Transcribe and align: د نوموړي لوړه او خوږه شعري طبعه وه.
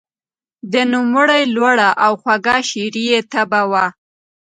د 0.73 0.75
نوموړي 0.93 1.41
لوړه 1.55 1.89
او 2.05 2.13
خوږه 2.21 2.55
شعري 2.69 3.05
طبعه 3.33 3.61
وه. 3.71 3.85